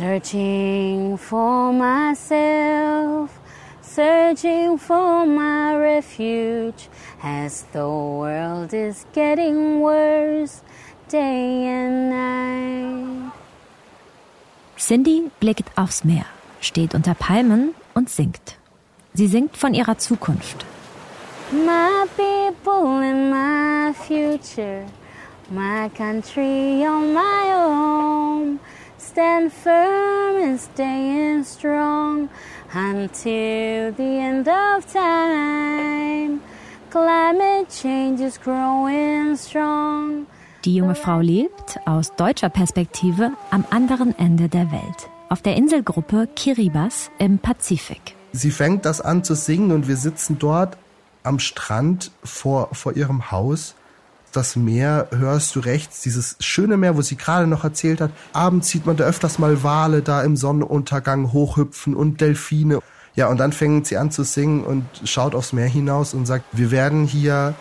[0.00, 3.28] Searching for myself,
[3.82, 6.88] searching for my refuge
[7.22, 10.62] as the world is getting worse
[11.10, 13.32] day and night.
[14.78, 16.24] Cindy blickt aufs Meer,
[16.62, 18.56] steht unter Palmen und singt.
[19.12, 20.64] Sie singt von ihrer Zukunft.
[21.52, 24.86] My people and my future,
[25.50, 28.60] my country on my own.
[29.00, 32.28] Stand firm and staying strong
[32.74, 36.40] until the end of time.
[36.90, 40.26] Climate change is growing strong.
[40.66, 46.28] Die junge Frau lebt aus deutscher Perspektive am anderen Ende der Welt, auf der Inselgruppe
[46.36, 48.14] Kiribati im Pazifik.
[48.32, 50.76] Sie fängt das an zu singen und wir sitzen dort
[51.22, 53.74] am Strand vor, vor ihrem Haus.
[54.32, 58.12] Das Meer hörst du rechts, dieses schöne Meer, wo sie gerade noch erzählt hat.
[58.32, 62.78] Abends sieht man da öfters mal Wale da im Sonnenuntergang hochhüpfen und Delfine.
[63.16, 66.44] Ja, und dann fängt sie an zu singen und schaut aufs Meer hinaus und sagt,
[66.52, 67.54] wir werden hier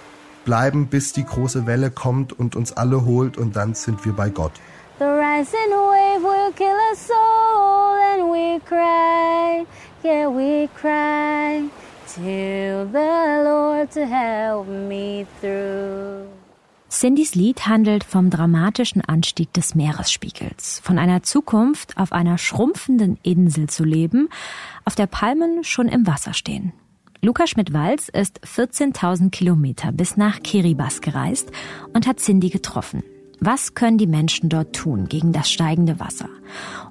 [0.45, 4.29] bleiben, bis die große Welle kommt und uns alle holt und dann sind wir bei
[4.29, 4.51] Gott.
[4.99, 9.65] The rising wave will kill us all and we cry,
[10.03, 11.63] yeah we cry
[12.07, 16.28] till the Lord to help me through.
[16.89, 23.69] Cindys Lied handelt vom dramatischen Anstieg des Meeresspiegels, von einer Zukunft auf einer schrumpfenden Insel
[23.69, 24.27] zu leben,
[24.85, 26.73] auf der Palmen schon im Wasser stehen.
[27.21, 31.51] Luca Schmidt-Walz ist 14.000 Kilometer bis nach Kiribati gereist
[31.93, 33.03] und hat Cindy getroffen.
[33.39, 36.27] Was können die Menschen dort tun gegen das steigende Wasser?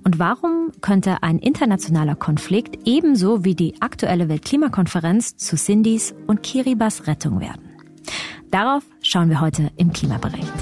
[0.04, 7.06] Und warum könnte ein internationaler Konflikt ebenso wie die aktuelle Weltklimakonferenz zu Cindys und Kiribas
[7.06, 7.68] Rettung werden?
[8.50, 10.52] Darauf schauen wir heute im Klimabericht.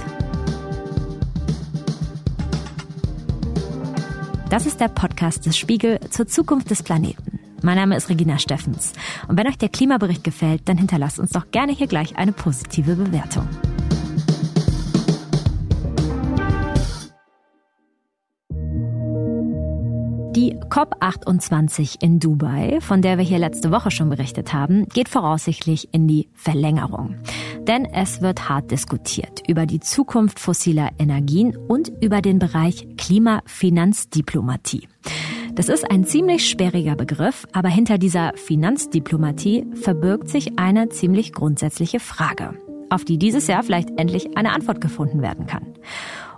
[4.51, 7.41] Das ist der Podcast des Spiegel zur Zukunft des Planeten.
[7.63, 8.93] Mein Name ist Regina Steffens.
[9.27, 12.95] Und wenn euch der Klimabericht gefällt, dann hinterlasst uns doch gerne hier gleich eine positive
[12.95, 13.49] Bewertung.
[20.77, 26.07] COP28 in Dubai, von der wir hier letzte Woche schon berichtet haben, geht voraussichtlich in
[26.07, 27.15] die Verlängerung.
[27.63, 34.87] Denn es wird hart diskutiert über die Zukunft fossiler Energien und über den Bereich Klimafinanzdiplomatie.
[35.55, 42.01] Das ist ein ziemlich sperriger Begriff, aber hinter dieser Finanzdiplomatie verbirgt sich eine ziemlich grundsätzliche
[42.01, 42.53] Frage,
[42.91, 45.73] auf die dieses Jahr vielleicht endlich eine Antwort gefunden werden kann.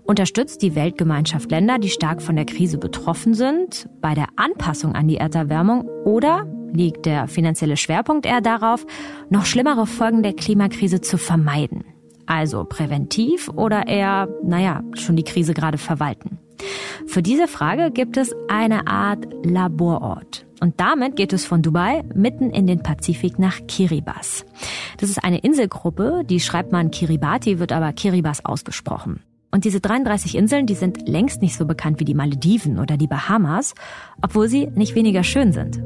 [0.08, 5.06] Unterstützt die Weltgemeinschaft Länder, die stark von der Krise betroffen sind, bei der Anpassung an
[5.06, 8.86] die Erderwärmung oder liegt der finanzielle Schwerpunkt eher darauf,
[9.28, 11.84] noch schlimmere Folgen der Klimakrise zu vermeiden?
[12.24, 16.38] Also präventiv oder eher, naja, schon die Krise gerade verwalten?
[17.06, 20.46] Für diese Frage gibt es eine Art Laborort.
[20.62, 24.44] Und damit geht es von Dubai mitten in den Pazifik nach Kiribati.
[24.96, 29.20] Das ist eine Inselgruppe, die schreibt man Kiribati, wird aber Kiribati ausgesprochen.
[29.50, 33.06] Und diese 33 Inseln, die sind längst nicht so bekannt wie die Malediven oder die
[33.06, 33.74] Bahamas,
[34.20, 35.80] obwohl sie nicht weniger schön sind.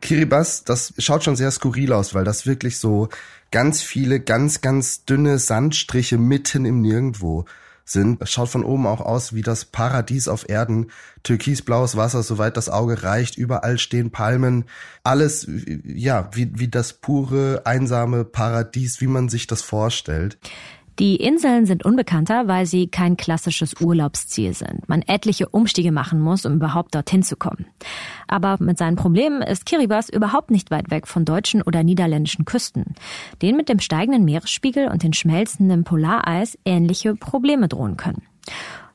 [0.00, 3.08] Kiribati, das schaut schon sehr skurril aus, weil das wirklich so
[3.50, 7.46] ganz viele ganz, ganz dünne Sandstriche mitten im Nirgendwo
[7.84, 8.20] sind.
[8.22, 10.90] Es schaut von oben auch aus wie das Paradies auf Erden.
[11.22, 13.36] Türkisblaues Wasser, soweit das Auge reicht.
[13.36, 14.64] Überall stehen Palmen.
[15.02, 15.46] Alles,
[15.84, 20.38] ja, wie, wie das pure, einsame Paradies, wie man sich das vorstellt.
[21.00, 24.88] Die Inseln sind unbekannter, weil sie kein klassisches Urlaubsziel sind.
[24.88, 27.66] Man etliche Umstiege machen muss, um überhaupt dorthin zu kommen.
[28.28, 32.94] Aber mit seinen Problemen ist Kiribati überhaupt nicht weit weg von deutschen oder niederländischen Küsten,
[33.42, 38.22] denen mit dem steigenden Meeresspiegel und den schmelzenden Polareis ähnliche Probleme drohen können.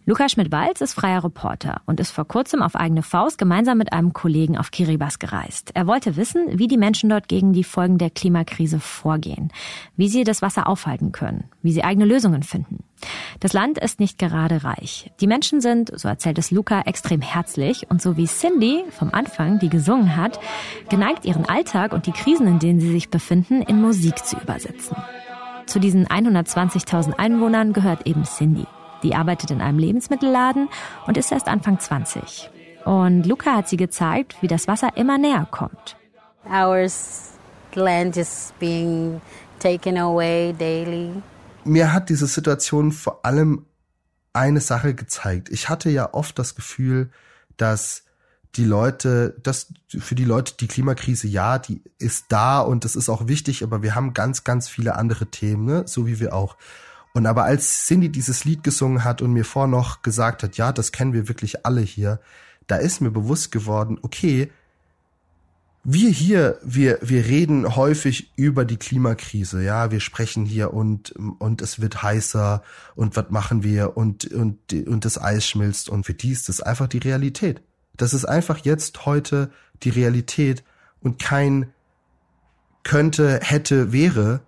[0.10, 4.12] Lukas Schmidt-Walz ist freier Reporter und ist vor kurzem auf eigene Faust gemeinsam mit einem
[4.12, 5.70] Kollegen auf Kiribati gereist.
[5.76, 9.54] Er wollte wissen, wie die Menschen dort gegen die Folgen der Klimakrise vorgehen,
[9.98, 12.84] wie sie das Wasser aufhalten können, wie sie eigene Lösungen finden.
[13.40, 15.12] Das Land ist nicht gerade reich.
[15.20, 19.60] Die Menschen sind, so erzählt es Luca, extrem herzlich und so wie Cindy vom Anfang,
[19.60, 20.40] die gesungen hat,
[20.90, 24.98] geneigt ihren Alltag und die Krisen, in denen sie sich befinden, in Musik zu übersetzen.
[25.68, 28.66] Zu diesen 120.000 Einwohnern gehört eben Cindy.
[29.04, 30.70] Die arbeitet in einem Lebensmittelladen
[31.08, 32.50] und ist erst Anfang 20.
[32.86, 35.96] Und Luca hat sie gezeigt, wie das Wasser immer näher kommt.
[36.46, 36.88] Our
[37.76, 39.22] land is being
[39.60, 41.22] taken away daily.
[41.64, 43.66] Mir hat diese Situation vor allem
[44.34, 45.50] eine Sache gezeigt.
[45.50, 47.10] Ich hatte ja oft das Gefühl,
[47.58, 48.04] dass
[48.56, 53.10] die Leute, dass für die Leute die Klimakrise, ja, die ist da und das ist
[53.10, 55.84] auch wichtig, aber wir haben ganz, ganz viele andere Themen, ne?
[55.86, 56.58] so wie wir auch
[57.14, 60.72] Und aber als Cindy dieses Lied gesungen hat und mir vor noch gesagt hat, ja,
[60.72, 62.20] das kennen wir wirklich alle hier,
[62.68, 64.52] da ist mir bewusst geworden, okay,
[65.84, 71.62] wir hier, wir, wir reden häufig über die Klimakrise, ja, wir sprechen hier und, und
[71.62, 72.62] es wird heißer
[72.96, 76.62] und was machen wir und, und, und das Eis schmilzt und für die ist das
[76.62, 77.62] einfach die Realität.
[77.96, 79.52] Das ist einfach jetzt heute
[79.84, 80.64] die Realität
[81.02, 81.74] und kein
[82.84, 84.42] könnte, hätte, wäre,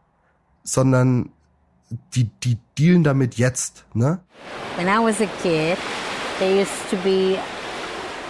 [0.64, 1.32] sondern
[2.14, 4.20] die, die dealen damit jetzt, ne?
[4.78, 5.78] When I was a kid,
[6.40, 7.38] there used to be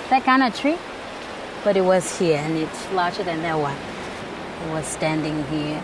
[0.09, 0.77] that kind of tree,
[1.63, 3.75] but it was here and it's larger than that one.
[4.65, 5.81] It was standing here.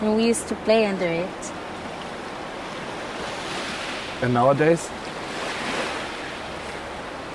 [0.00, 1.52] And we used to play under it.
[4.22, 4.88] And nowadays?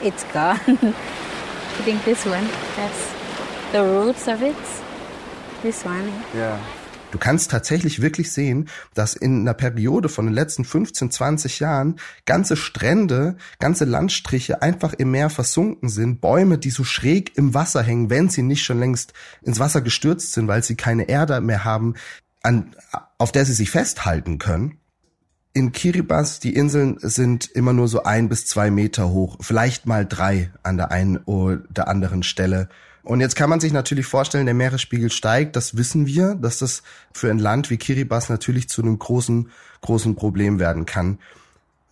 [0.02, 0.60] It's gone.
[0.68, 3.14] I think this one, that's
[3.72, 4.56] the roots of it.
[5.62, 6.08] This one.
[6.08, 6.24] Eh?
[6.36, 6.83] Yeah.
[7.14, 11.98] Du kannst tatsächlich wirklich sehen, dass in einer Periode von den letzten 15, 20 Jahren
[12.26, 17.84] ganze Strände, ganze Landstriche einfach im Meer versunken sind, Bäume, die so schräg im Wasser
[17.84, 19.14] hängen, wenn sie nicht schon längst
[19.44, 21.94] ins Wasser gestürzt sind, weil sie keine Erde mehr haben,
[22.42, 22.76] an,
[23.20, 24.80] auf der sie sich festhalten können.
[25.54, 30.04] In Kiribati, die Inseln sind immer nur so ein bis zwei Meter hoch, vielleicht mal
[30.04, 32.70] drei an der einen oder anderen Stelle.
[33.04, 36.84] Und jetzt kann man sich natürlich vorstellen, der Meeresspiegel steigt, das wissen wir, dass das
[37.12, 39.50] für ein Land wie Kiribati natürlich zu einem großen,
[39.82, 41.20] großen Problem werden kann.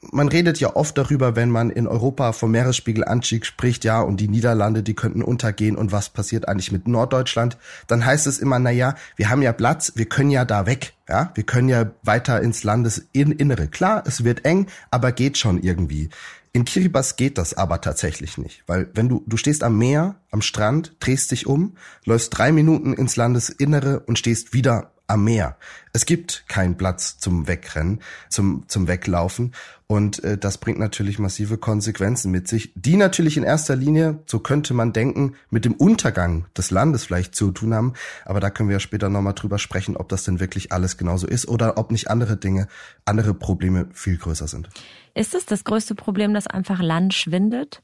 [0.10, 4.30] Man redet ja oft darüber, wenn man in Europa vom Meeresspiegelanstieg spricht, ja, und die
[4.30, 8.72] Niederlande, die könnten untergehen und was passiert eigentlich mit Norddeutschland, dann heißt es immer, na
[8.72, 12.42] ja, wir haben ja Platz, wir können ja da weg, ja, wir können ja weiter
[12.42, 13.68] ins Landesinnere.
[13.68, 16.10] Klar, es wird eng, aber geht schon irgendwie.
[16.54, 20.42] In Kiribati geht das aber tatsächlich nicht, weil wenn du, du stehst am Meer, am
[20.42, 25.58] Strand, drehst dich um, läufst drei Minuten ins Landesinnere und stehst wieder am Meer.
[25.94, 29.54] Es gibt keinen Platz zum Wegrennen, zum, zum Weglaufen.
[29.88, 34.40] Und äh, das bringt natürlich massive Konsequenzen mit sich, die natürlich in erster Linie, so
[34.40, 37.94] könnte man denken, mit dem Untergang des Landes vielleicht zu tun haben.
[38.26, 41.28] Aber da können wir ja später nochmal drüber sprechen, ob das denn wirklich alles genauso
[41.28, 42.68] ist oder ob nicht andere Dinge,
[43.04, 44.70] andere Probleme viel größer sind.
[45.14, 47.82] Ist es das größte Problem, dass einfach Land schwindet,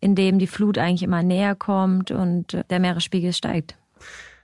[0.00, 3.76] in dem die Flut eigentlich immer näher kommt und der Meeresspiegel steigt?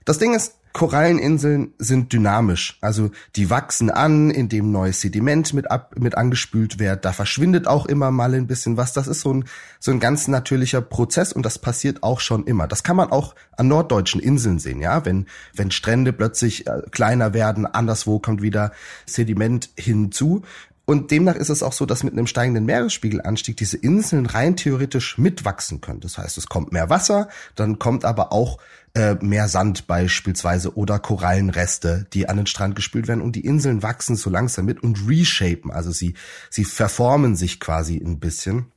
[0.05, 2.79] Das Ding ist, Koralleninseln sind dynamisch.
[2.81, 7.05] Also die wachsen an, indem neues Sediment mit, ab, mit angespült wird.
[7.05, 8.91] Da verschwindet auch immer mal ein bisschen was.
[8.91, 9.45] Das ist so ein,
[9.79, 12.67] so ein ganz natürlicher Prozess und das passiert auch schon immer.
[12.67, 15.05] Das kann man auch an norddeutschen Inseln sehen, ja.
[15.05, 18.71] Wenn, wenn Strände plötzlich äh, kleiner werden, anderswo kommt wieder
[19.05, 20.41] Sediment hinzu.
[20.85, 25.17] Und demnach ist es auch so, dass mit einem steigenden Meeresspiegelanstieg diese Inseln rein theoretisch
[25.17, 26.01] mitwachsen können.
[26.01, 28.57] Das heißt, es kommt mehr Wasser, dann kommt aber auch
[28.93, 33.81] äh, mehr Sand beispielsweise oder Korallenreste, die an den Strand gespült werden und die Inseln
[33.81, 36.15] wachsen so langsam mit und reshapen, also sie,
[36.49, 38.72] sie verformen sich quasi ein bisschen.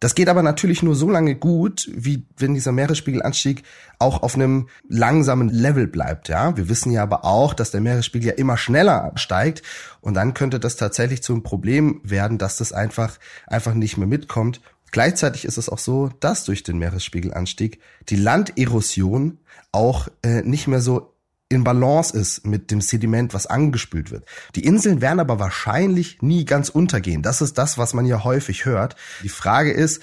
[0.00, 3.64] Das geht aber natürlich nur so lange gut, wie wenn dieser Meeresspiegelanstieg
[3.98, 6.56] auch auf einem langsamen Level bleibt, ja.
[6.56, 9.62] Wir wissen ja aber auch, dass der Meeresspiegel ja immer schneller steigt
[10.00, 14.06] und dann könnte das tatsächlich zu einem Problem werden, dass das einfach, einfach nicht mehr
[14.06, 14.60] mitkommt.
[14.92, 19.38] Gleichzeitig ist es auch so, dass durch den Meeresspiegelanstieg die Landerosion
[19.72, 21.12] auch äh, nicht mehr so
[21.48, 24.24] in Balance ist mit dem Sediment, was angespült wird.
[24.54, 27.22] Die Inseln werden aber wahrscheinlich nie ganz untergehen.
[27.22, 28.96] Das ist das, was man ja häufig hört.
[29.22, 30.02] Die Frage ist,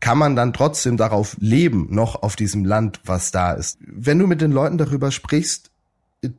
[0.00, 3.78] kann man dann trotzdem darauf leben, noch auf diesem Land, was da ist?
[3.80, 5.70] Wenn du mit den Leuten darüber sprichst,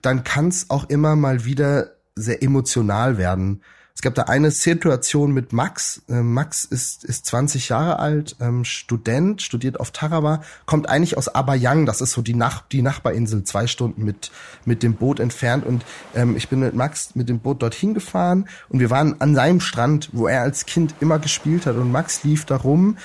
[0.01, 3.61] dann kann es auch immer mal wieder sehr emotional werden,
[3.95, 6.01] es gab da eine Situation mit Max.
[6.09, 11.29] Ähm, Max ist, ist 20 Jahre alt, ähm, Student, studiert auf Tarawa, kommt eigentlich aus
[11.29, 14.31] Abayang, das ist so die, Nach die Nachbarinsel, zwei Stunden mit,
[14.65, 15.65] mit dem Boot entfernt.
[15.65, 19.33] Und ähm, ich bin mit Max mit dem Boot dorthin gefahren und wir waren an
[19.33, 21.77] seinem Strand, wo er als Kind immer gespielt hat.
[21.77, 22.97] Und Max lief da rum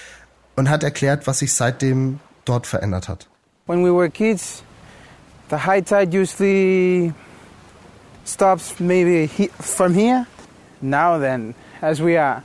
[0.56, 3.28] und hat erklärt, was sich seitdem dort verändert hat.
[3.66, 4.64] When we were kids,
[5.50, 7.14] the high tide usually
[8.26, 9.28] stops maybe
[9.60, 10.26] from here
[10.80, 12.42] now then, as we are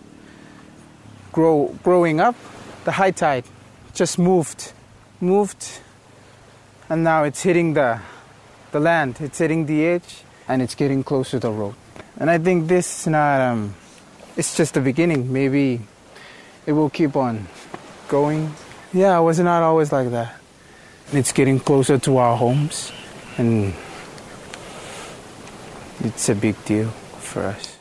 [1.31, 2.35] grow, growing up,
[2.83, 3.45] the high tide
[3.93, 4.73] just moved,
[5.19, 5.79] moved,
[6.89, 7.99] and now it's hitting the,
[8.71, 11.75] the land, it's hitting the edge, and it's getting close to the road.
[12.17, 13.75] And I think this is not, um,
[14.37, 15.31] it's just the beginning.
[15.31, 15.81] Maybe
[16.65, 17.47] it will keep on
[18.07, 18.53] going.
[18.93, 20.35] Yeah, it was not always like that.
[21.11, 22.91] It's getting closer to our homes,
[23.37, 23.73] and
[26.03, 27.74] it's a big deal for us.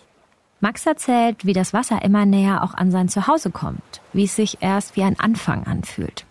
[0.65, 4.63] Max erzählt, wie das Wasser immer näher auch an sein Zuhause kommt, wie es sich
[4.63, 6.25] erst wie ein Anfang anfühlt.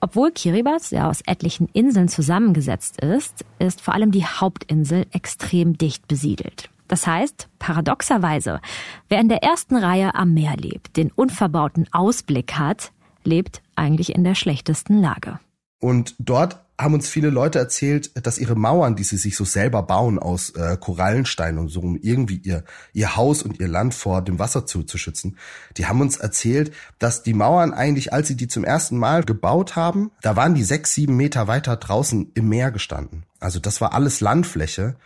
[0.00, 6.08] Obwohl Kiribati ja aus etlichen Inseln zusammengesetzt ist, ist vor allem die Hauptinsel extrem dicht
[6.08, 6.70] besiedelt.
[6.88, 8.62] Das heißt, paradoxerweise,
[9.10, 14.24] wer in der ersten Reihe am Meer lebt, den unverbauten Ausblick hat, lebt eigentlich in
[14.24, 15.40] der schlechtesten Lage.
[15.78, 19.82] Und dort haben uns viele Leute erzählt, dass ihre Mauern, die sie sich so selber
[19.82, 24.22] bauen aus äh, Korallenstein und so, um irgendwie ihr, ihr Haus und ihr Land vor
[24.22, 25.36] dem Wasser zu, zu schützen,
[25.76, 29.74] die haben uns erzählt, dass die Mauern eigentlich, als sie die zum ersten Mal gebaut
[29.74, 33.24] haben, da waren die sechs, sieben Meter weiter draußen im Meer gestanden.
[33.40, 34.96] Also das war alles Landfläche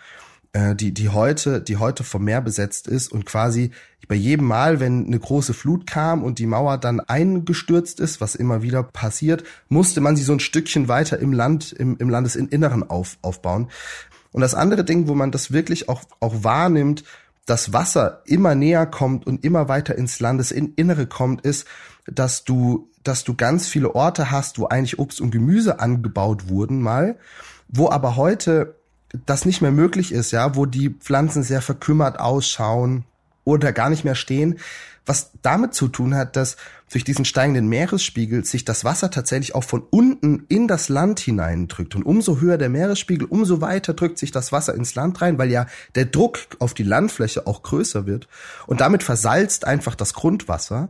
[0.53, 3.71] äh, die, die heute, die heute vom Meer besetzt ist und quasi
[4.09, 8.35] bei jedem Mal, wenn eine große Flut kam und die Mauer dann eingestürzt ist, was
[8.35, 12.89] immer wieder passiert, musste man sie so ein Stückchen weiter im Land, im, im Landesinneren
[12.89, 13.71] auf, aufbauen.
[14.33, 17.05] Und das andere Ding, wo man das wirklich auch, auch wahrnimmt,
[17.47, 21.67] dass Wasser immer näher kommt und immer weiter ins Landesinnere kommt, ist,
[22.07, 26.83] dass du, dass du ganz viele Orte hast, wo eigentlich Obst und Gemüse angebaut wurden
[26.83, 27.17] mal,
[27.69, 28.77] wo aber heute
[29.27, 33.05] das nicht mehr möglich ist, ja, wo die Pflanzen sehr verkümmert ausschauen
[33.45, 34.59] oder gar nicht mehr stehen,
[35.05, 36.57] was damit zu tun hat, dass
[36.91, 41.97] durch diesen steigenden Meeresspiegel sich das Wasser tatsächlich auch von unten in das Land hineindrückt.
[41.97, 45.51] Und umso höher der Meeresspiegel, umso weiter drückt sich das Wasser ins Land rein, weil
[45.51, 45.67] ja
[45.97, 48.29] der Druck auf die Landfläche auch größer wird.
[48.67, 50.89] Und damit versalzt einfach das Grundwasser,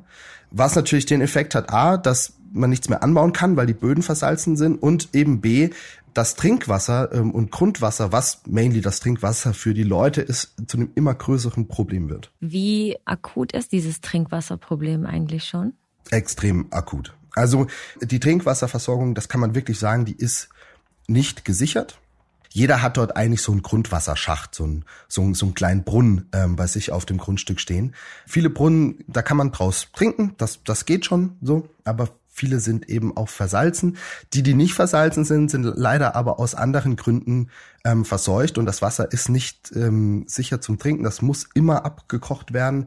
[0.50, 4.02] was natürlich den Effekt hat, a, dass man nichts mehr anbauen kann, weil die Böden
[4.02, 5.70] versalzen sind und eben B,
[6.14, 10.90] das Trinkwasser ähm, und Grundwasser, was mainly das Trinkwasser für die Leute ist, zu einem
[10.94, 12.30] immer größeren Problem wird.
[12.40, 15.72] Wie akut ist dieses Trinkwasserproblem eigentlich schon?
[16.10, 17.14] Extrem akut.
[17.34, 17.66] Also
[18.00, 20.50] die Trinkwasserversorgung, das kann man wirklich sagen, die ist
[21.08, 21.98] nicht gesichert.
[22.50, 26.56] Jeder hat dort eigentlich so einen Grundwasserschacht, so einen, so, so einen kleinen Brunnen ähm,
[26.56, 27.94] bei sich auf dem Grundstück stehen.
[28.26, 32.88] Viele Brunnen, da kann man draus trinken, das, das geht schon so, aber Viele sind
[32.88, 33.98] eben auch versalzen.
[34.32, 37.50] Die, die nicht versalzen sind, sind leider aber aus anderen Gründen
[37.84, 41.04] ähm, verseucht und das Wasser ist nicht ähm, sicher zum Trinken.
[41.04, 42.86] Das muss immer abgekocht werden.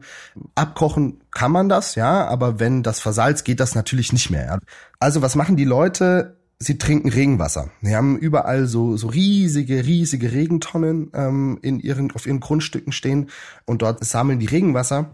[0.56, 4.46] Abkochen kann man das, ja, aber wenn das versalzt, geht das natürlich nicht mehr.
[4.46, 4.58] Ja.
[4.98, 6.36] Also was machen die Leute?
[6.58, 7.70] Sie trinken Regenwasser.
[7.82, 13.30] Sie haben überall so, so riesige, riesige Regentonnen ähm, in ihren, auf ihren Grundstücken stehen
[13.64, 15.10] und dort sammeln die Regenwasser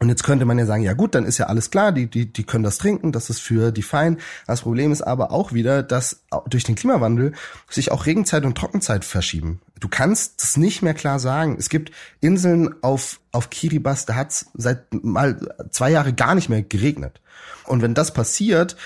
[0.00, 2.32] und jetzt könnte man ja sagen, ja gut, dann ist ja alles klar, die, die,
[2.32, 4.16] die können das trinken, das ist für die fein.
[4.46, 7.34] Das Problem ist aber auch wieder, dass durch den Klimawandel
[7.68, 9.60] sich auch Regenzeit und Trockenzeit verschieben.
[9.78, 11.56] Du kannst es nicht mehr klar sagen.
[11.58, 15.38] Es gibt Inseln auf, auf Kiribati, da hat es seit mal
[15.70, 17.20] zwei Jahre gar nicht mehr geregnet.
[17.66, 18.76] Und wenn das passiert,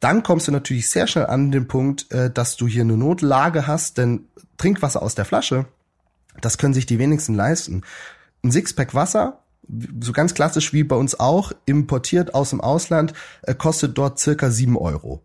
[0.00, 3.66] dann kommst du natürlich sehr schnell an den Punkt, äh, dass du hier eine Notlage
[3.66, 5.64] hast, denn Trinkwasser aus der Flasche,
[6.42, 7.84] das können sich die wenigsten leisten.
[8.44, 9.40] Ein Sixpack Wasser
[10.00, 14.50] so ganz klassisch wie bei uns auch, importiert aus dem Ausland, äh, kostet dort circa
[14.50, 15.22] sieben Euro.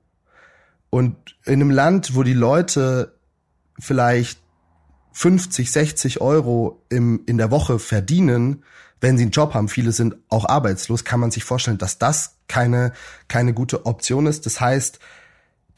[0.89, 3.13] Und in einem Land, wo die Leute
[3.79, 4.39] vielleicht
[5.13, 8.63] 50, 60 Euro im, in der Woche verdienen,
[9.01, 12.37] wenn sie einen Job haben, viele sind auch arbeitslos, kann man sich vorstellen, dass das
[12.47, 12.93] keine,
[13.27, 14.45] keine gute Option ist.
[14.45, 14.99] Das heißt,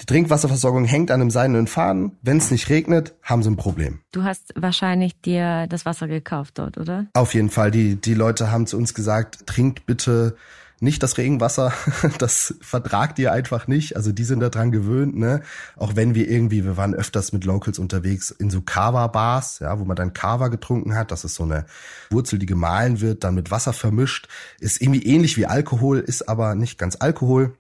[0.02, 2.18] die Trinkwasserversorgung hängt an einem seidenen Faden.
[2.22, 4.02] Wenn es nicht regnet, haben sie ein Problem.
[4.12, 7.06] Du hast wahrscheinlich dir das Wasser gekauft dort, oder?
[7.14, 7.72] Auf jeden Fall.
[7.72, 10.36] Die, die Leute haben zu uns gesagt, trinkt bitte
[10.82, 11.72] nicht das Regenwasser,
[12.18, 13.96] das vertragt ihr einfach nicht.
[13.96, 15.42] Also die sind da dran gewöhnt, ne?
[15.78, 19.86] Auch wenn wir irgendwie, wir waren öfters mit Locals unterwegs in so Kava-Bars, ja, wo
[19.86, 21.12] man dann Kava getrunken hat.
[21.12, 21.66] Das ist so eine
[22.10, 24.28] Wurzel, die gemahlen wird, dann mit Wasser vermischt.
[24.60, 27.56] Ist irgendwie ähnlich wie Alkohol, ist aber nicht ganz Alkohol.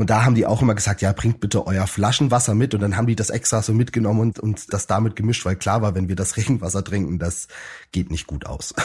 [0.00, 2.72] Und da haben die auch immer gesagt, ja, bringt bitte euer Flaschenwasser mit.
[2.72, 5.82] Und dann haben die das extra so mitgenommen und, und das damit gemischt, weil klar
[5.82, 7.48] war, wenn wir das Regenwasser trinken, das
[7.92, 8.74] geht nicht gut aus.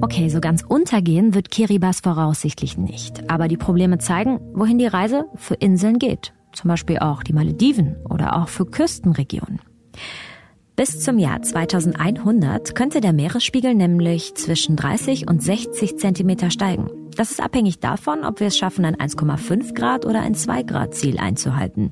[0.00, 3.28] Okay, so ganz untergehen wird Kiribati voraussichtlich nicht.
[3.28, 6.32] Aber die Probleme zeigen, wohin die Reise für Inseln geht.
[6.52, 9.60] Zum Beispiel auch die Malediven oder auch für Küstenregionen.
[10.78, 16.88] Bis zum Jahr 2100 könnte der Meeresspiegel nämlich zwischen 30 und 60 Zentimeter steigen.
[17.16, 20.94] Das ist abhängig davon, ob wir es schaffen, ein 1,5 Grad oder ein 2 Grad
[20.94, 21.90] Ziel einzuhalten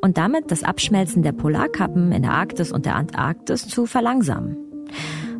[0.00, 4.56] und damit das Abschmelzen der Polarkappen in der Arktis und der Antarktis zu verlangsamen.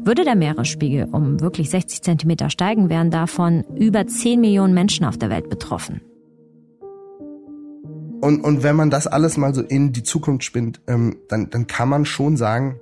[0.04, 5.16] Würde der Meeresspiegel um wirklich 60 Zentimeter steigen, wären davon über 10 Millionen Menschen auf
[5.16, 6.02] der Welt betroffen.
[8.22, 11.66] Und, und wenn man das alles mal so in die Zukunft spinnt, ähm, dann, dann
[11.66, 12.78] kann man schon sagen,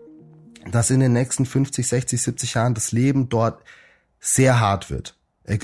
[0.70, 3.64] dass in den nächsten 50, 60, 70 Jahren das Leben dort
[4.20, 5.16] sehr hart wird.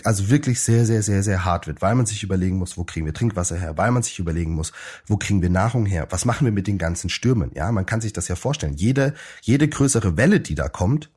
[0.05, 3.05] Also wirklich sehr, sehr, sehr, sehr hart wird, weil man sich überlegen muss, wo kriegen
[3.05, 4.73] wir Trinkwasser her, weil man sich überlegen muss,
[5.07, 7.51] wo kriegen wir Nahrung her, was machen wir mit den ganzen Stürmen.
[7.55, 8.77] Ja, man kann sich das ja vorstellen.
[8.79, 11.11] Jede, jede größere Welle, die da kommt,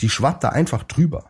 [0.00, 1.29] die schwappt da einfach drüber.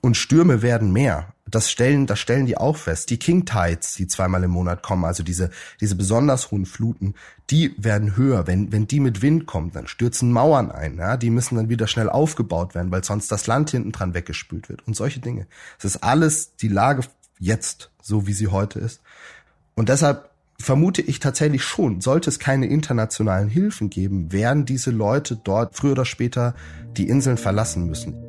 [0.00, 1.32] Und Stürme werden mehr.
[1.50, 3.08] Das stellen, das stellen die auch fest.
[3.10, 7.14] Die King Tides, die zweimal im Monat kommen, also diese, diese besonders hohen Fluten,
[7.50, 8.46] die werden höher.
[8.46, 10.98] Wenn, wenn die mit Wind kommen, dann stürzen Mauern ein.
[10.98, 11.16] Ja?
[11.16, 14.86] Die müssen dann wieder schnell aufgebaut werden, weil sonst das Land hinten dran weggespült wird
[14.86, 15.46] und solche Dinge.
[15.78, 17.02] Es ist alles die Lage
[17.38, 19.00] jetzt, so wie sie heute ist.
[19.74, 20.28] Und deshalb
[20.60, 25.92] vermute ich tatsächlich schon, sollte es keine internationalen Hilfen geben, werden diese Leute dort früher
[25.92, 26.54] oder später
[26.96, 28.27] die Inseln verlassen müssen.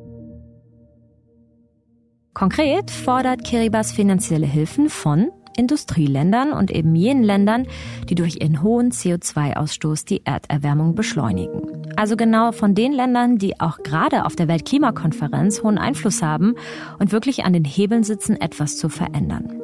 [2.39, 7.67] Konkret fordert Kiribati finanzielle Hilfen von Industrieländern und eben jenen Ländern,
[8.07, 11.83] die durch ihren hohen CO2-Ausstoß die Erderwärmung beschleunigen.
[11.97, 16.55] Also genau von den Ländern, die auch gerade auf der Weltklimakonferenz hohen Einfluss haben
[16.97, 19.59] und wirklich an den Hebeln sitzen, etwas zu verändern.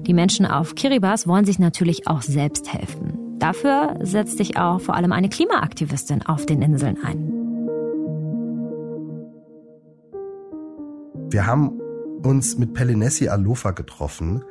[0.00, 3.38] Die Menschen auf Kiribati wollen sich natürlich auch selbst helfen.
[3.38, 7.34] Dafür setzt sich auch vor allem eine Klimaaktivistin auf den Inseln ein.
[11.30, 11.78] Wir haben
[12.22, 14.44] uns mit Pelinesi Alofa getroffen.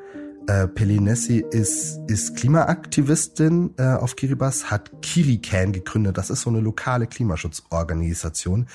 [0.48, 6.18] Äh, Pelinesi ist, ist Klimaaktivistin äh, auf Kiribati, hat Kirikan gegründet.
[6.18, 8.68] Das ist so eine lokale Klimaschutzorganisation.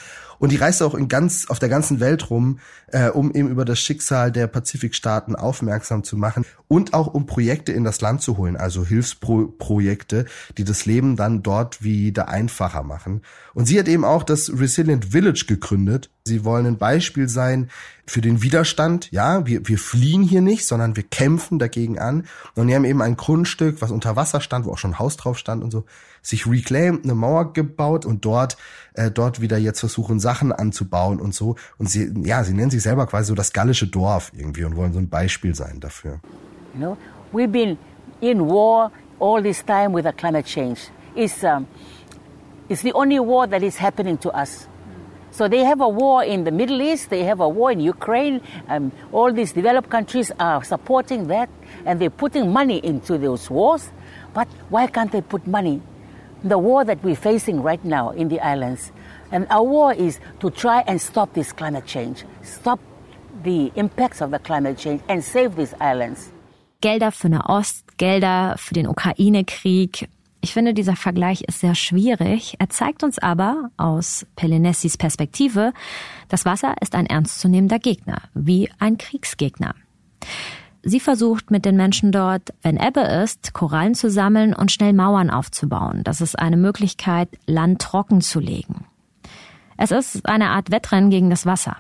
[0.42, 2.58] Und die reist auch in ganz, auf der ganzen Welt rum,
[2.88, 7.70] äh, um eben über das Schicksal der Pazifikstaaten aufmerksam zu machen und auch um Projekte
[7.70, 10.25] in das Land zu holen, also Hilfsprojekte,
[10.58, 13.22] die das Leben dann dort wieder einfacher machen.
[13.54, 16.11] Und sie hat eben auch das Resilient Village gegründet.
[16.25, 17.70] Sie wollen ein Beispiel sein
[18.04, 19.12] für den Widerstand.
[19.12, 22.25] Ja, wir, wir fliehen hier nicht, sondern wir kämpfen dagegen an.
[22.56, 25.16] Und die haben eben ein Grundstück, was unter Wasser stand, wo auch schon ein Haus
[25.16, 25.84] drauf stand und so,
[26.22, 28.56] sich reclaimed, eine Mauer gebaut und dort,
[28.94, 31.56] äh, dort wieder jetzt versuchen, Sachen anzubauen und so.
[31.78, 34.92] Und sie, ja, sie nennen sich selber quasi so das gallische Dorf irgendwie und wollen
[34.92, 36.20] so ein Beispiel sein dafür.
[36.74, 36.96] You know,
[37.32, 37.76] we've been
[38.20, 40.90] in war all this time with the climate change.
[41.14, 41.66] It's, um,
[42.68, 44.68] it's the only war that is happening to us.
[45.32, 48.42] So they have a war in the Middle East, they have a war in Ukraine,
[48.68, 51.48] um, all these developed countries are supporting that
[51.86, 53.90] and they're putting money into those wars.
[54.34, 55.80] But why can't they put money
[56.44, 58.92] the war that we're facing right now in the islands.
[59.30, 62.78] And our war is to try and stop this climate change, stop
[63.42, 66.31] the impacts of the climate change and save these islands.
[66.81, 70.09] Gelder für Nahost, Gelder für den Ukraine-Krieg.
[70.40, 72.57] Ich finde, dieser Vergleich ist sehr schwierig.
[72.59, 75.72] Er zeigt uns aber aus Pelinessis Perspektive,
[76.28, 79.76] das Wasser ist ein ernstzunehmender Gegner, wie ein Kriegsgegner.
[80.83, 85.31] Sie versucht mit den Menschen dort, wenn Ebbe ist, Korallen zu sammeln und schnell Mauern
[85.31, 86.03] aufzubauen.
[86.03, 88.85] Das ist eine Möglichkeit, Land trocken zu legen.
[89.77, 91.77] Es ist eine Art Wettrennen gegen das Wasser.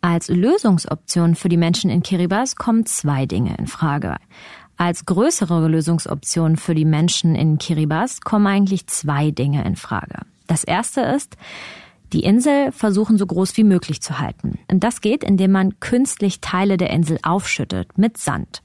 [0.00, 4.16] Als Lösungsoption für die Menschen in Kiribati kommen zwei Dinge in Frage.
[4.76, 10.22] Als größere Lösungsoption für die Menschen in Kiribati kommen eigentlich zwei Dinge in Frage.
[10.46, 11.36] Das erste ist,
[12.12, 14.58] die Insel versuchen so groß wie möglich zu halten.
[14.70, 18.62] Und das geht, indem man künstlich Teile der Insel aufschüttet mit Sand.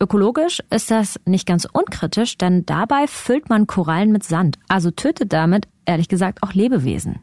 [0.00, 5.32] Ökologisch ist das nicht ganz unkritisch, denn dabei füllt man Korallen mit Sand, also tötet
[5.32, 7.18] damit, ehrlich gesagt, auch Lebewesen.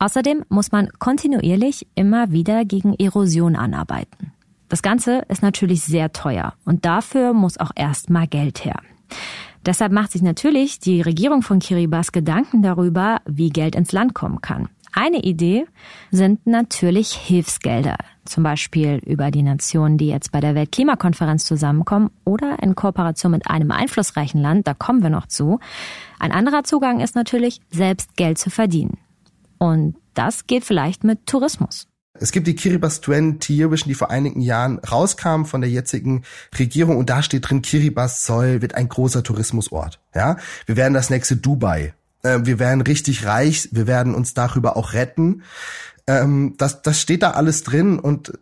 [0.00, 4.32] Außerdem muss man kontinuierlich immer wieder gegen Erosion anarbeiten.
[4.68, 8.80] Das Ganze ist natürlich sehr teuer und dafür muss auch erstmal Geld her.
[9.64, 14.40] Deshalb macht sich natürlich die Regierung von Kiribati Gedanken darüber, wie Geld ins Land kommen
[14.40, 14.68] kann.
[14.94, 15.64] Eine Idee
[16.10, 17.96] sind natürlich Hilfsgelder,
[18.26, 23.48] zum Beispiel über die Nationen, die jetzt bei der Weltklimakonferenz zusammenkommen oder in Kooperation mit
[23.48, 25.60] einem einflussreichen Land, da kommen wir noch zu.
[26.18, 28.98] Ein anderer Zugang ist natürlich, selbst Geld zu verdienen.
[29.58, 31.88] Und das geht vielleicht mit Tourismus.
[32.22, 36.22] Es gibt die Kiribati 20 Television, die vor einigen Jahren rauskam von der jetzigen
[36.56, 39.98] Regierung und da steht drin, Kiribati soll, wird ein großer Tourismusort.
[40.14, 41.94] Ja, wir werden das nächste Dubai.
[42.22, 43.68] Äh, wir werden richtig reich.
[43.72, 45.42] Wir werden uns darüber auch retten.
[46.06, 48.32] Ähm, das, das steht da alles drin und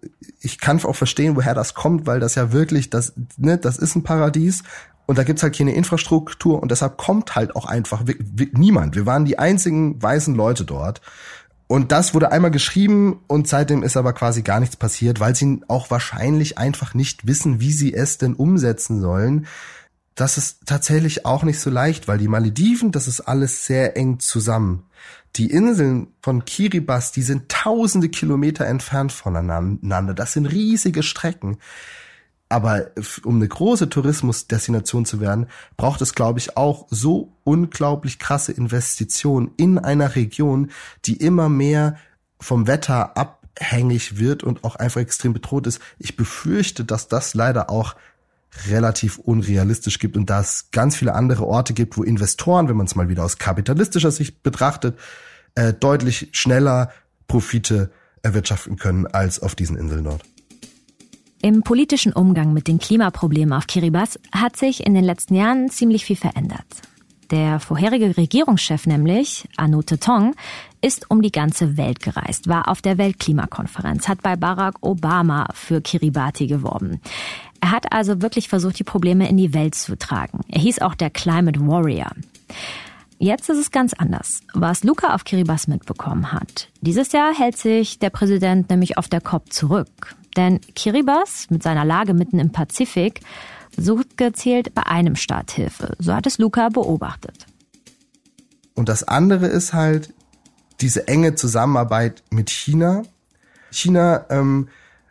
[0.40, 3.96] ich kann auch verstehen, woher das kommt, weil das ja wirklich, das, ne, das ist
[3.96, 4.62] ein Paradies
[5.06, 8.04] und da gibt's halt keine Infrastruktur und deshalb kommt halt auch einfach
[8.52, 8.94] niemand.
[8.94, 11.00] Wir waren die einzigen weißen Leute dort.
[11.70, 15.60] Und das wurde einmal geschrieben und seitdem ist aber quasi gar nichts passiert, weil sie
[15.68, 19.46] auch wahrscheinlich einfach nicht wissen, wie sie es denn umsetzen sollen.
[20.16, 24.18] Das ist tatsächlich auch nicht so leicht, weil die Malediven, das ist alles sehr eng
[24.18, 24.82] zusammen.
[25.36, 30.12] Die Inseln von Kiribati, die sind tausende Kilometer entfernt voneinander.
[30.12, 31.58] Das sind riesige Strecken.
[32.50, 32.90] Aber
[33.22, 39.52] um eine große Tourismusdestination zu werden, braucht es, glaube ich, auch so unglaublich krasse Investitionen
[39.56, 40.72] in einer Region,
[41.04, 41.96] die immer mehr
[42.40, 45.80] vom Wetter abhängig wird und auch einfach extrem bedroht ist.
[46.00, 47.94] Ich befürchte, dass das leider auch
[48.68, 52.96] relativ unrealistisch gibt und dass ganz viele andere Orte gibt, wo Investoren, wenn man es
[52.96, 54.98] mal wieder aus kapitalistischer Sicht betrachtet,
[55.54, 56.90] äh, deutlich schneller
[57.28, 60.24] Profite erwirtschaften können als auf diesen Inseln dort.
[61.42, 66.04] Im politischen Umgang mit den Klimaproblemen auf Kiribati hat sich in den letzten Jahren ziemlich
[66.04, 66.66] viel verändert.
[67.30, 70.34] Der vorherige Regierungschef nämlich, Anote Tong,
[70.82, 75.80] ist um die ganze Welt gereist, war auf der Weltklimakonferenz, hat bei Barack Obama für
[75.80, 77.00] Kiribati geworben.
[77.62, 80.40] Er hat also wirklich versucht, die Probleme in die Welt zu tragen.
[80.48, 82.10] Er hieß auch der Climate Warrior.
[83.18, 86.68] Jetzt ist es ganz anders, was Luca auf Kiribati mitbekommen hat.
[86.82, 90.16] Dieses Jahr hält sich der Präsident nämlich auf der COP zurück.
[90.36, 93.20] Denn Kiribati mit seiner Lage mitten im Pazifik
[93.76, 95.96] sucht gezielt bei einem Staat Hilfe.
[95.98, 97.46] So hat es Luca beobachtet.
[98.74, 100.12] Und das andere ist halt
[100.80, 103.02] diese enge Zusammenarbeit mit China.
[103.70, 104.68] China ähm,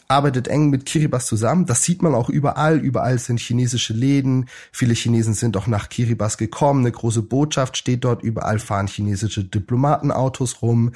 [0.07, 1.65] arbeitet eng mit Kiribati zusammen.
[1.65, 2.79] Das sieht man auch überall.
[2.79, 4.49] Überall sind chinesische Läden.
[4.71, 6.81] Viele Chinesen sind auch nach Kiribati gekommen.
[6.81, 8.23] Eine große Botschaft steht dort.
[8.23, 10.93] Überall fahren chinesische Diplomatenautos rum.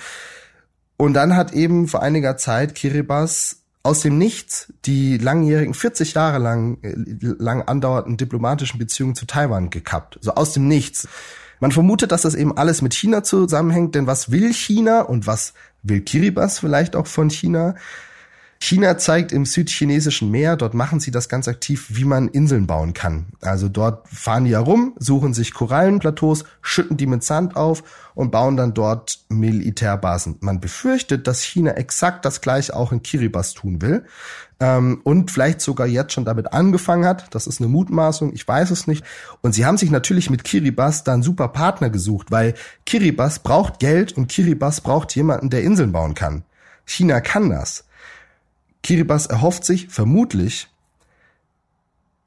[0.97, 6.39] Und dann hat eben vor einiger Zeit Kiribati aus dem Nichts die langjährigen 40 Jahre
[6.39, 10.17] lang, äh, lang andauernden diplomatischen Beziehungen zu Taiwan gekappt.
[10.21, 11.07] So aus dem Nichts.
[11.59, 15.53] Man vermutet, dass das eben alles mit China zusammenhängt, denn was will China und was
[15.81, 17.75] will Kiribati vielleicht auch von China?
[18.63, 22.93] China zeigt im südchinesischen Meer, dort machen sie das ganz aktiv, wie man Inseln bauen
[22.93, 23.25] kann.
[23.41, 27.83] Also dort fahren die herum, suchen sich Korallenplateaus, schütten die mit Sand auf
[28.15, 30.37] und bauen dann dort Militärbasen.
[30.39, 34.05] Man befürchtet, dass China exakt das gleiche auch in Kiribati tun will
[34.61, 37.35] ähm, und vielleicht sogar jetzt schon damit angefangen hat.
[37.35, 39.03] Das ist eine Mutmaßung, ich weiß es nicht.
[39.41, 42.53] Und sie haben sich natürlich mit Kiribati da einen super Partner gesucht, weil
[42.85, 46.43] Kiribati braucht Geld und Kiribati braucht jemanden, der Inseln bauen kann.
[46.85, 47.83] China kann das.
[48.83, 50.67] Kiribati erhofft sich vermutlich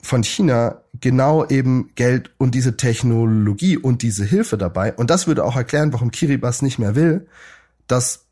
[0.03, 4.95] von China genau eben Geld und diese Technologie und diese Hilfe dabei.
[4.95, 7.27] Und das würde auch erklären, warum Kiribati nicht mehr will,
[7.87, 8.27] dass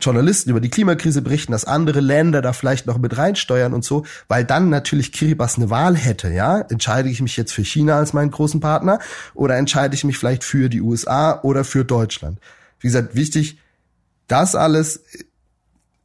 [0.00, 4.04] Journalisten über die Klimakrise berichten, dass andere Länder da vielleicht noch mit reinsteuern und so,
[4.28, 6.60] weil dann natürlich Kiribati eine Wahl hätte, ja?
[6.60, 9.00] Entscheide ich mich jetzt für China als meinen großen Partner
[9.34, 12.38] oder entscheide ich mich vielleicht für die USA oder für Deutschland?
[12.78, 13.58] Wie gesagt, wichtig,
[14.28, 15.02] das alles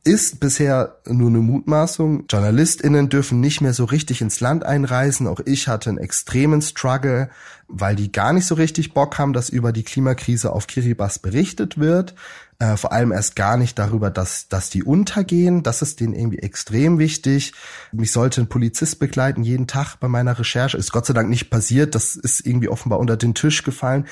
[0.05, 2.25] ist bisher nur eine Mutmaßung.
[2.29, 5.27] JournalistInnen dürfen nicht mehr so richtig ins Land einreisen.
[5.27, 7.29] Auch ich hatte einen extremen Struggle,
[7.69, 11.77] weil die gar nicht so richtig Bock haben, dass über die Klimakrise auf Kiribati berichtet
[11.77, 12.15] wird.
[12.59, 15.63] Äh, vor allem erst gar nicht darüber, dass, dass die untergehen.
[15.63, 17.53] Das ist denen irgendwie extrem wichtig.
[17.93, 20.75] Mich sollte ein Polizist begleiten jeden Tag bei meiner Recherche.
[20.75, 21.95] Ist Gott sei Dank nicht passiert.
[21.95, 24.07] Das ist irgendwie offenbar unter den Tisch gefallen.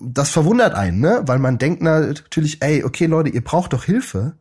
[0.00, 1.22] Das verwundert einen, ne?
[1.26, 4.34] Weil man denkt natürlich, ey, okay Leute, ihr braucht doch Hilfe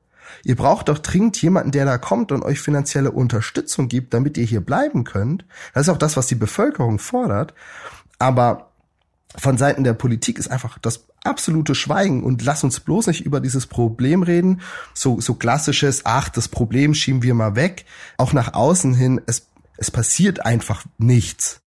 [0.44, 4.46] Ihr braucht doch dringend jemanden, der da kommt und euch finanzielle Unterstützung gibt, damit ihr
[4.46, 5.46] hier bleiben könnt.
[5.74, 7.54] Das ist auch das, was die Bevölkerung fordert.
[8.18, 8.72] Aber
[9.36, 13.40] von Seiten der Politik ist einfach das absolute Schweigen und lass uns bloß nicht über
[13.40, 14.62] dieses Problem reden.
[14.94, 17.86] So, so klassisches, ach, das Problem schieben wir mal weg.
[18.18, 21.62] Auch nach außen hin, es, es passiert einfach nichts.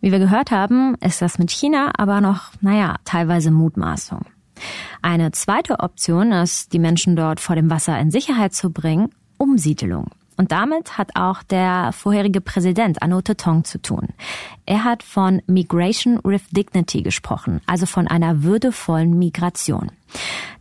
[0.00, 4.26] Wie wir gehört haben, ist das mit China aber noch, naja, teilweise Mutmaßung.
[5.02, 10.10] Eine zweite Option ist, die Menschen dort vor dem Wasser in Sicherheit zu bringen, Umsiedelung.
[10.36, 14.08] Und damit hat auch der vorherige Präsident Anote Tong zu tun.
[14.66, 19.92] Er hat von Migration with Dignity gesprochen, also von einer würdevollen Migration.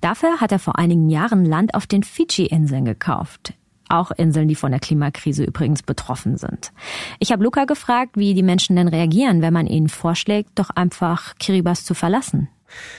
[0.02, 3.54] Dafür hat er vor einigen Jahren Land auf den Fidschi-Inseln gekauft.
[3.88, 6.72] Auch Inseln, die von der Klimakrise übrigens betroffen sind.
[7.20, 11.36] Ich habe Luca gefragt, wie die Menschen denn reagieren, wenn man ihnen vorschlägt, doch einfach
[11.40, 12.48] Kiribati zu verlassen.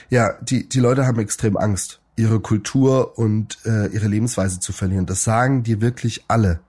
[0.09, 5.05] Ja, die, die Leute haben extrem Angst, ihre Kultur und äh, ihre Lebensweise zu verlieren.
[5.05, 6.59] Das sagen dir wirklich alle.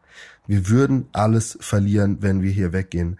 [0.46, 3.18] Wir würden alles verlieren, wenn wir hier weggehen.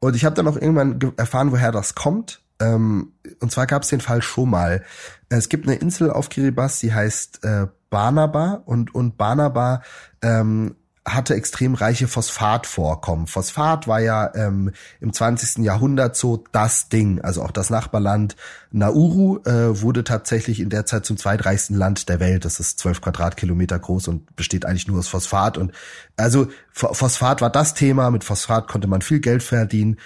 [0.00, 2.40] Und ich habe dann auch irgendwann erfahren, woher das kommt.
[2.60, 4.84] Ähm, und zwar gab es den Fall schon mal.
[5.28, 9.82] Es gibt eine Insel auf Kiribati, die heißt äh, Banaba und und Banaba
[10.22, 10.76] ähm,
[11.14, 13.26] hatte extrem reiche Phosphatvorkommen.
[13.26, 15.64] Phosphat war ja ähm, im 20.
[15.64, 17.20] Jahrhundert so das Ding.
[17.20, 18.36] Also auch das Nachbarland
[18.70, 22.44] Nauru äh, wurde tatsächlich in der Zeit zum zweitreichsten Land der Welt.
[22.44, 25.58] Das ist zwölf Quadratkilometer groß und besteht eigentlich nur aus Phosphat.
[25.58, 25.72] Und
[26.16, 28.10] also Phosphat war das Thema.
[28.10, 29.96] Mit Phosphat konnte man viel Geld verdienen.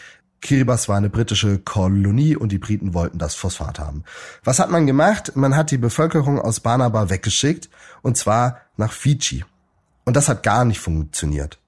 [0.44, 4.04] Kiribati war eine britische Kolonie und die Briten wollten das Phosphat haben.
[4.44, 5.34] Was hat man gemacht?
[5.36, 7.70] Man hat die Bevölkerung aus Banaba weggeschickt
[8.02, 9.44] und zwar nach Fiji.
[10.04, 11.58] Und das hat gar nicht funktioniert.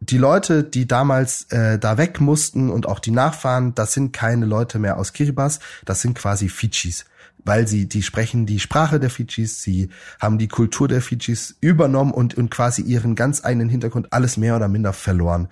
[0.00, 4.44] Die Leute, die damals äh, da weg mussten und auch die Nachfahren, das sind keine
[4.44, 7.06] Leute mehr aus Kiribati, das sind quasi Fidschis
[7.46, 9.88] weil sie, die sprechen die Sprache der Fidschis, sie
[10.20, 14.56] haben die Kultur der Fidschis übernommen und, und quasi ihren ganz eigenen Hintergrund alles mehr
[14.56, 15.48] oder minder verloren.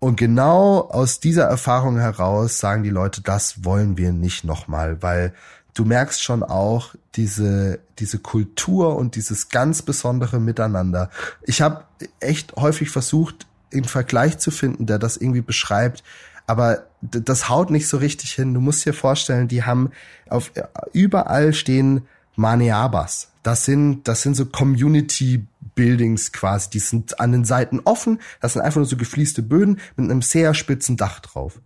[0.00, 5.34] Und genau aus dieser Erfahrung heraus sagen die Leute, das wollen wir nicht nochmal, weil
[5.74, 11.10] du merkst schon auch diese, diese Kultur und dieses ganz besondere Miteinander.
[11.42, 11.84] Ich habe
[12.18, 16.02] echt häufig versucht, einen Vergleich zu finden, der das irgendwie beschreibt,
[16.46, 18.54] aber das haut nicht so richtig hin.
[18.54, 19.92] Du musst dir vorstellen, die haben
[20.28, 20.50] auf
[20.92, 22.08] überall stehen
[22.40, 23.28] Maneabas.
[23.42, 26.70] Das sind, das sind so Community Buildings quasi.
[26.70, 28.20] Die sind an den Seiten offen.
[28.40, 31.60] Das sind einfach nur so gefließte Böden mit einem sehr spitzen Dach drauf.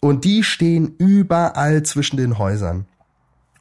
[0.00, 2.86] Und die stehen überall zwischen den Häusern.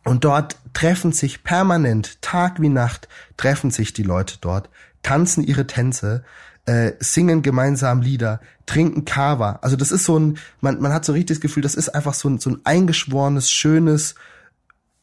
[0.03, 4.69] Und dort treffen sich permanent, Tag wie Nacht, treffen sich die Leute dort,
[5.03, 6.23] tanzen ihre Tänze,
[6.65, 9.59] äh, singen gemeinsam Lieder, trinken Kava.
[9.61, 12.13] Also das ist so ein, man, man hat so richtig das Gefühl, das ist einfach
[12.13, 14.15] so ein, so ein eingeschworenes, schönes,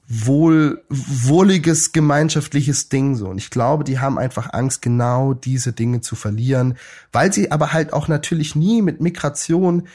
[0.07, 3.29] wohl, wohliges, gemeinschaftliches Ding so.
[3.29, 6.77] Und ich glaube, die haben einfach Angst, genau diese Dinge zu verlieren,
[7.13, 9.89] weil sie aber halt auch natürlich nie mit Migration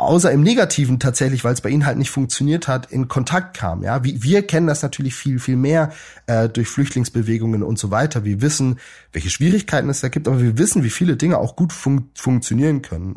[0.00, 3.82] außer im Negativen tatsächlich, weil es bei ihnen halt nicht funktioniert hat, in Kontakt kam.
[3.82, 5.92] Ja, wie, wir kennen das natürlich viel, viel mehr
[6.26, 8.24] äh, durch Flüchtlingsbewegungen und so weiter.
[8.24, 8.78] Wir wissen,
[9.12, 12.82] welche Schwierigkeiten es da gibt, aber wir wissen, wie viele Dinge auch gut fun funktionieren
[12.82, 13.14] können.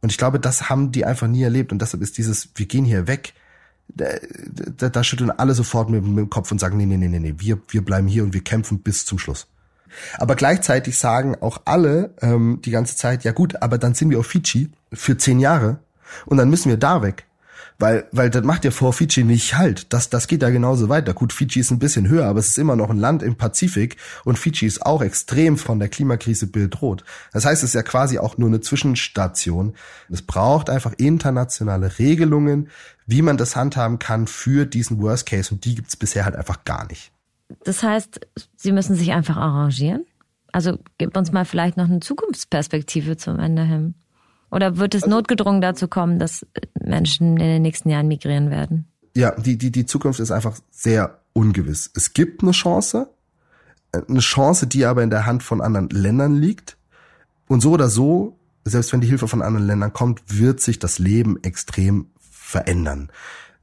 [0.00, 1.72] Und ich glaube, das haben die einfach nie erlebt.
[1.72, 3.32] Und deshalb ist dieses, wir gehen hier weg,
[3.88, 4.06] da,
[4.76, 7.18] da, da schütteln alle sofort mit, mit dem Kopf und sagen, nee, nee, nee, nee,
[7.18, 9.46] nee, wir, wir bleiben hier und wir kämpfen bis zum Schluss.
[10.18, 14.18] Aber gleichzeitig sagen auch alle ähm, die ganze Zeit, ja gut, aber dann sind wir
[14.18, 15.78] auf Fidschi für zehn Jahre
[16.26, 17.26] und dann müssen wir da weg.
[17.80, 19.92] Weil, weil das macht ja vor Fiji nicht halt.
[19.92, 21.14] Das, das geht ja genauso weiter.
[21.14, 23.96] Gut, Fiji ist ein bisschen höher, aber es ist immer noch ein Land im Pazifik
[24.24, 27.04] und Fiji ist auch extrem von der Klimakrise bedroht.
[27.32, 29.74] Das heißt, es ist ja quasi auch nur eine Zwischenstation.
[30.08, 32.68] Es braucht einfach internationale Regelungen,
[33.06, 36.64] wie man das handhaben kann für diesen Worst Case und die gibt's bisher halt einfach
[36.64, 37.12] gar nicht.
[37.62, 40.04] Das heißt, sie müssen sich einfach arrangieren?
[40.50, 43.94] Also gib uns mal vielleicht noch eine Zukunftsperspektive zum Ende hin.
[44.50, 46.46] Oder wird es also, notgedrungen dazu kommen, dass
[46.80, 48.86] Menschen in den nächsten Jahren migrieren werden?
[49.14, 51.90] Ja, die, die, die Zukunft ist einfach sehr ungewiss.
[51.94, 53.10] Es gibt eine Chance,
[53.92, 56.76] eine Chance, die aber in der Hand von anderen Ländern liegt.
[57.46, 60.98] Und so oder so, selbst wenn die Hilfe von anderen Ländern kommt, wird sich das
[60.98, 63.10] Leben extrem verändern.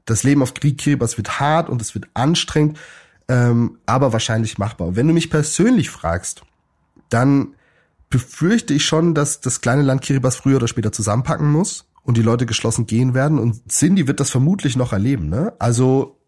[0.06, 2.78] Das Leben auf Kiribati wird hart und es wird anstrengend,
[3.28, 4.96] ähm, aber wahrscheinlich machbar.
[4.96, 6.44] wenn du mich persönlich fragst,
[7.10, 7.56] dann
[8.10, 12.22] befürchte ich schon, dass das kleine Land Kiribati früher oder später zusammenpacken muss und die
[12.22, 13.40] Leute geschlossen gehen werden.
[13.40, 15.30] Und Cindy wird das vermutlich noch erleben.
[15.30, 15.54] Ne?
[15.60, 16.20] Also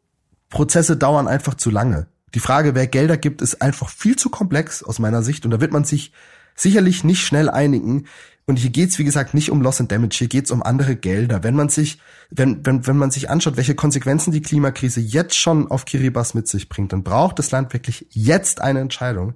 [0.49, 2.07] Prozesse dauern einfach zu lange.
[2.33, 5.45] Die Frage, wer Gelder gibt, ist einfach viel zu komplex aus meiner Sicht.
[5.45, 6.11] Und da wird man sich
[6.55, 8.05] sicherlich nicht schnell einigen.
[8.45, 11.43] Und hier geht's wie gesagt, nicht um Loss and Damage, hier geht's um andere Gelder.
[11.43, 15.69] Wenn man sich, wenn, wenn, wenn man sich anschaut, welche Konsequenzen die Klimakrise jetzt schon
[15.69, 19.35] auf Kiribati mit sich bringt, dann braucht das Land wirklich jetzt eine Entscheidung.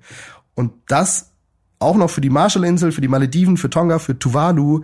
[0.56, 1.31] Und das
[1.82, 4.84] auch noch für die Marshallinsel, für die Malediven, für Tonga, für Tuvalu.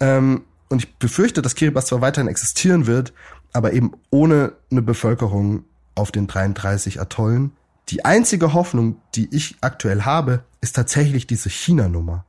[0.00, 3.12] Ähm, und ich befürchte, dass Kiribati zwar weiterhin existieren wird,
[3.52, 7.52] aber eben ohne eine Bevölkerung auf den 33 Atollen.
[7.88, 12.24] Die einzige Hoffnung, die ich aktuell habe, ist tatsächlich diese China-Nummer.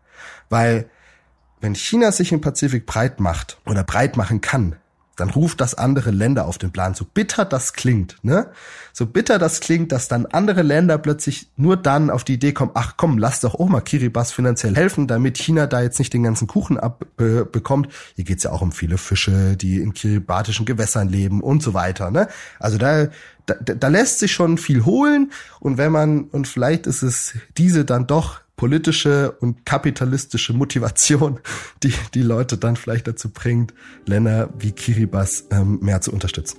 [0.49, 0.89] Weil
[1.59, 4.75] wenn China sich im Pazifik breit macht oder breit machen kann,
[5.17, 6.93] dann ruft das andere Länder auf den Plan.
[6.93, 8.51] So bitter das klingt, ne?
[8.93, 12.71] So bitter das klingt, dass dann andere Länder plötzlich nur dann auf die Idee kommen,
[12.75, 16.23] ach komm, lass doch auch mal Kiribati finanziell helfen, damit China da jetzt nicht den
[16.23, 17.87] ganzen Kuchen abbekommt.
[17.87, 21.73] Äh, Hier geht's ja auch um viele Fische, die in kiribatischen Gewässern leben und so
[21.73, 22.27] weiter, ne?
[22.59, 23.07] Also da,
[23.47, 27.85] da, da lässt sich schon viel holen und wenn man, und vielleicht ist es diese
[27.85, 31.39] dann doch politische und kapitalistische Motivation,
[31.83, 33.73] die die Leute dann vielleicht dazu bringt,
[34.05, 36.57] Länder wie Kiribati ähm, mehr zu unterstützen.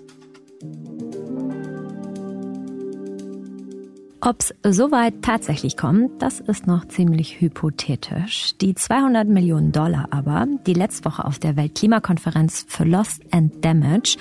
[4.20, 8.56] Ob es soweit tatsächlich kommt, das ist noch ziemlich hypothetisch.
[8.60, 14.16] Die 200 Millionen Dollar aber, die letzte Woche auf der Weltklimakonferenz für Lost and Damage,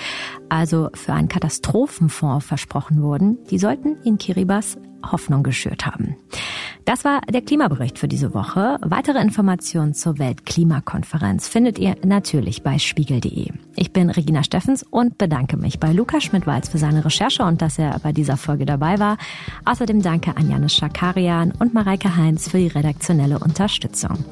[0.50, 6.16] also für einen Katastrophenfonds versprochen wurden, die sollten in Kiribati Hoffnung geschürt haben.
[6.88, 8.78] Das war der Klimabericht für diese Woche.
[8.82, 13.50] Weitere Informationen zur Weltklimakonferenz findet ihr natürlich bei spiegel.de.
[13.76, 17.78] Ich bin Regina Steffens und bedanke mich bei Lukas Schmidt-Walz für seine Recherche und dass
[17.78, 19.18] er bei dieser Folge dabei war.
[19.66, 24.24] Außerdem danke an Janis Schakarian und Mareike Heinz für die redaktionelle Unterstützung.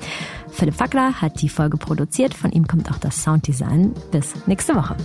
[0.49, 2.33] Philipp Fackler hat die Folge produziert.
[2.33, 3.93] Von ihm kommt auch das Sounddesign.
[4.11, 4.95] Bis nächste Woche.